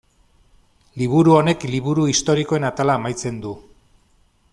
[1.01, 3.53] Liburu honek Liburu historikoen atala amaitzen du.